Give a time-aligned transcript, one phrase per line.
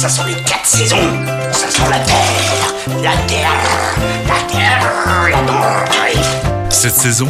[0.00, 0.96] Ça sont les quatre saisons.
[1.52, 3.52] Ça sent la terre, la terre,
[4.26, 6.70] la terre, la terre.
[6.70, 7.28] Cette saison,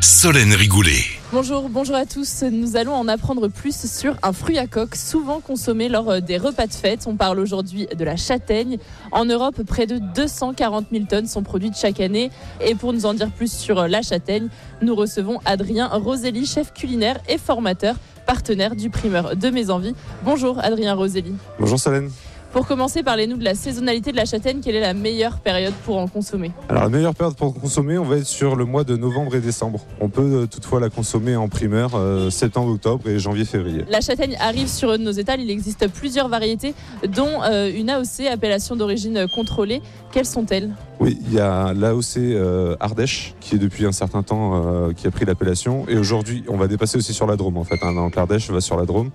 [0.00, 1.02] Solène Rigoulet.
[1.32, 2.44] Bonjour, bonjour à tous.
[2.44, 6.38] Nous allons en apprendre plus sur un fruit à coque souvent consommé lors euh, des
[6.38, 7.08] repas de fête.
[7.08, 8.78] On parle aujourd'hui de la châtaigne.
[9.10, 12.30] En Europe, près de 240 000 tonnes sont produites chaque année.
[12.64, 14.46] Et pour nous en dire plus sur euh, la châtaigne,
[14.80, 19.94] nous recevons Adrien Roselli, chef culinaire et formateur, partenaire du primeur de Mes Envies.
[20.24, 21.34] Bonjour Adrien Roselli.
[21.58, 22.10] Bonjour Solène.
[22.54, 24.60] Pour commencer, parlez-nous de la saisonnalité de la châtaigne.
[24.62, 26.52] Quelle est la meilleure période pour en consommer?
[26.68, 29.40] Alors la meilleure période pour consommer, on va être sur le mois de novembre et
[29.40, 29.80] décembre.
[30.00, 33.84] On peut euh, toutefois la consommer en primeur euh, septembre, octobre et janvier-février.
[33.88, 35.40] La châtaigne arrive sur nos étals.
[35.40, 36.74] Il existe plusieurs variétés,
[37.08, 39.82] dont euh, une AOC, appellation d'origine contrôlée.
[40.12, 40.70] Quelles sont-elles?
[41.00, 45.06] Oui, il y a l'AOC euh, Ardèche qui est depuis un certain temps euh, qui
[45.06, 47.78] a pris l'appellation et aujourd'hui on va dépasser aussi sur la Drôme en fait.
[47.82, 49.10] Hein, donc l'Ardèche va sur la Drôme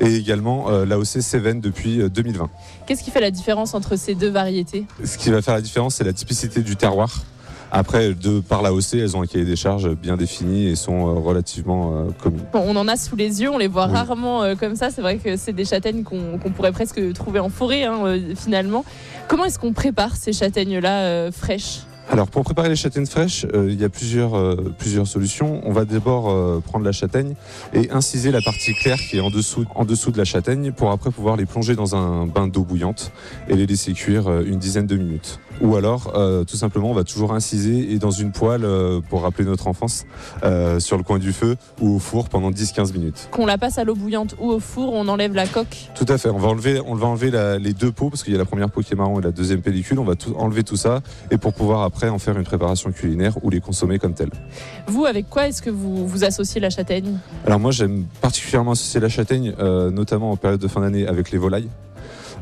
[0.00, 2.50] et également euh, l'AOC Cévennes depuis euh, 2020.
[2.86, 4.84] Qu'est-ce qui fait la différence entre ces deux variétés?
[5.02, 7.24] Ce qui va faire la différence, c'est la typicité du terroir.
[7.76, 11.18] Après, de par l'AOC, elles ont un cahier des charges bien défini et sont euh,
[11.18, 12.44] relativement euh, communes.
[12.54, 13.94] On en a sous les yeux, on les voit Oui.
[13.94, 14.90] rarement euh, comme ça.
[14.90, 18.84] C'est vrai que c'est des châtaignes qu'on pourrait presque trouver en forêt hein, finalement.
[19.26, 21.80] Comment est-ce qu'on prépare ces châtaignes-là fraîches?
[22.10, 25.60] Alors pour préparer les châtaignes fraîches, euh, il y a plusieurs, euh, plusieurs solutions.
[25.64, 27.34] On va d'abord euh, prendre la châtaigne
[27.72, 30.90] et inciser la partie claire qui est en dessous, en dessous de la châtaigne pour
[30.90, 33.10] après pouvoir les plonger dans un bain d'eau bouillante
[33.48, 35.40] et les laisser cuire une dizaine de minutes.
[35.60, 36.12] Ou alors,
[36.48, 38.66] tout simplement, on va toujours inciser et dans une poêle,
[39.08, 40.04] pour rappeler notre enfance,
[40.80, 43.28] sur le coin du feu ou au four pendant 10-15 minutes.
[43.30, 45.90] Qu'on la passe à l'eau bouillante ou au four, on enlève la coque.
[45.94, 46.28] Tout à fait.
[46.28, 48.44] On va enlever, on va enlever la- les deux peaux parce qu'il y a la
[48.44, 50.00] première peau qui est marron et la deuxième pellicule.
[50.00, 53.34] On va tout, enlever tout ça et pour pouvoir après en faire une préparation culinaire
[53.42, 54.32] ou les consommer comme telles.
[54.86, 57.18] Vous, avec quoi est-ce que vous, vous associez la châtaigne?
[57.46, 61.30] Alors moi j'aime particulièrement associer la châtaigne, euh, notamment en période de fin d'année avec
[61.30, 61.68] les volailles.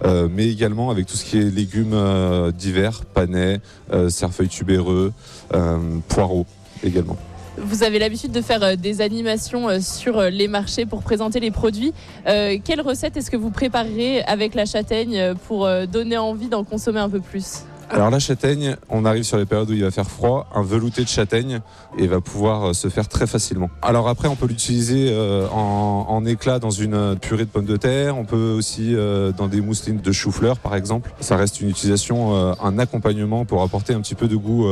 [0.05, 3.61] euh, mais également avec tout ce qui est légumes euh, divers, panais,
[3.93, 5.13] euh, cerfeuil tubéreux,
[5.55, 5.79] euh,
[6.09, 6.47] poireaux
[6.83, 7.17] également.
[7.59, 11.93] Vous avez l'habitude de faire des animations sur les marchés pour présenter les produits.
[12.25, 17.11] Quelle recette est-ce que vous préparerez avec la châtaigne pour donner envie d'en consommer un
[17.11, 17.65] peu plus?
[17.93, 21.03] Alors la châtaigne, on arrive sur les périodes où il va faire froid, un velouté
[21.03, 21.61] de châtaigne
[21.99, 23.69] et va pouvoir euh, se faire très facilement.
[23.83, 27.77] Alors après, on peut l'utiliser euh, en, éclat dans une euh, purée de pommes de
[27.77, 28.95] terre, on peut aussi
[29.37, 31.13] dans des mousselines de chou-fleur par exemple.
[31.21, 34.69] Ça reste une utilisation, un accompagnement pour apporter un petit peu de goût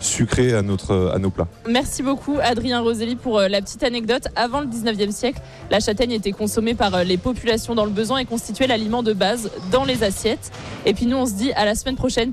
[0.00, 1.48] sucré à, notre, à nos plats.
[1.68, 4.28] Merci beaucoup Adrien Roselli pour la petite anecdote.
[4.36, 5.40] Avant le 19e siècle,
[5.70, 9.50] la châtaigne était consommée par les populations dans le besoin et constituait l'aliment de base
[9.72, 10.52] dans les assiettes.
[10.84, 12.32] Et puis nous on se dit à la semaine prochaine